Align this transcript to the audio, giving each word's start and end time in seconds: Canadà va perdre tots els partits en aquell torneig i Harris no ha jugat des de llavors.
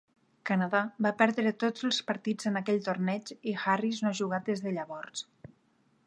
Canadà 0.49 0.79
va 1.05 1.11
perdre 1.17 1.51
tots 1.63 1.83
els 1.89 1.99
partits 2.07 2.49
en 2.51 2.57
aquell 2.61 2.81
torneig 2.87 3.29
i 3.51 3.53
Harris 3.73 4.03
no 4.05 4.09
ha 4.13 4.17
jugat 4.21 4.49
des 4.53 4.63
de 4.65 4.73
llavors. 4.79 5.25